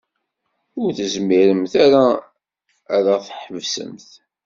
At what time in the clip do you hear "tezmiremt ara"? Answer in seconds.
0.97-2.03